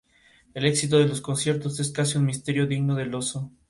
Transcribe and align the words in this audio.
el 0.55 0.65
éxito 0.65 0.97
de 0.97 1.07
los 1.07 1.21
conciertos 1.21 1.79
es 1.79 1.91
casi 1.91 2.17
un 2.17 2.25
misterio 2.25 2.65
digno 2.65 2.95
de 2.95 3.03
Del 3.03 3.13
Oso 3.13 3.51